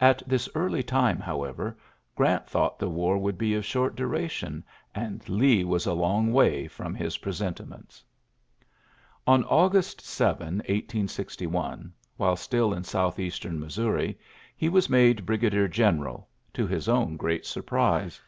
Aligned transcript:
At 0.00 0.22
this 0.26 0.48
early 0.54 0.82
time, 0.82 1.18
however, 1.18 1.76
Grant 2.16 2.48
thought 2.48 2.78
the 2.78 2.88
war 2.88 3.18
would 3.18 3.36
be 3.36 3.54
of 3.54 3.62
short 3.62 3.94
dura 3.94 4.26
tion; 4.26 4.64
and 4.94 5.28
Lee 5.28 5.64
was 5.64 5.84
a 5.84 5.92
long 5.92 6.32
way 6.32 6.66
fi*om 6.66 6.94
his 6.94 7.18
presentiments. 7.18 8.02
On 9.26 9.44
August 9.44 10.00
7, 10.00 10.38
1861, 10.66 11.92
while 12.16 12.36
still 12.36 12.72
in 12.72 12.84
south 12.84 13.18
eastern 13.18 13.60
Missouri, 13.60 14.18
he 14.56 14.70
was 14.70 14.88
made 14.88 15.26
brigadier 15.26 15.68
general, 15.68 16.30
to 16.54 16.66
his 16.66 16.88
own 16.88 17.18
great 17.18 17.44
sur 17.44 17.60
prise. 17.60 18.18